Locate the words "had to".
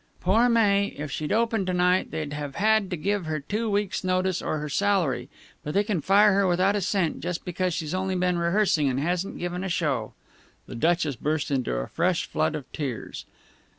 2.55-2.97